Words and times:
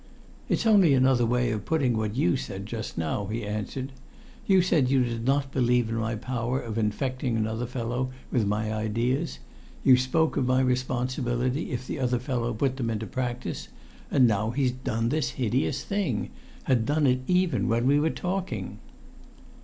"It's 0.49 0.65
only 0.65 0.95
another 0.95 1.27
way 1.27 1.51
of 1.51 1.63
putting 1.65 1.95
what 1.95 2.15
you 2.15 2.35
said 2.35 2.65
just 2.65 2.97
now," 2.97 3.27
he 3.27 3.45
answered. 3.45 3.91
"You 4.47 4.63
said 4.63 4.89
you 4.89 5.03
did 5.03 5.27
believe 5.51 5.89
in 5.89 5.95
my 5.97 6.15
power 6.15 6.59
of 6.59 6.79
infecting 6.79 7.37
another 7.37 7.67
fellow 7.67 8.09
with 8.31 8.47
my 8.47 8.73
ideas; 8.73 9.37
you 9.83 9.95
spoke 9.97 10.37
of 10.37 10.47
my 10.47 10.59
responsibility 10.59 11.69
if 11.69 11.85
the 11.85 11.99
other 11.99 12.17
fellow 12.17 12.51
put 12.51 12.77
them 12.77 12.89
into 12.89 13.05
practice; 13.05 13.67
and 14.09 14.27
now 14.27 14.49
he's 14.49 14.71
done 14.71 15.09
this 15.09 15.29
hideous 15.37 15.83
thing, 15.83 16.31
had 16.63 16.83
done 16.87 17.05
it 17.05 17.19
even 17.27 17.67
when 17.67 17.85
we 17.85 17.99
were 17.99 18.09
talking!" 18.09 18.79